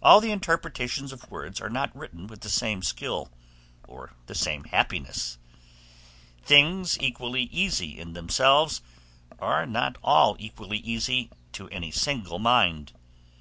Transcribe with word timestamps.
All 0.00 0.20
the 0.20 0.30
interpretations 0.30 1.10
of 1.12 1.32
words 1.32 1.60
are 1.60 1.68
not 1.68 1.90
written 1.92 2.28
with 2.28 2.42
the 2.42 2.48
same 2.48 2.80
skill, 2.80 3.32
or 3.88 4.14
the 4.26 4.34
same 4.36 4.62
happiness: 4.62 5.36
things 6.44 6.96
equally 7.00 7.42
easy 7.42 7.98
in 7.98 8.12
themselves, 8.12 8.82
are 9.40 9.66
not 9.66 9.98
all 10.00 10.36
equally 10.38 10.78
easy 10.78 11.32
to 11.54 11.68
any 11.70 11.90
single 11.90 12.38
mind. 12.38 12.92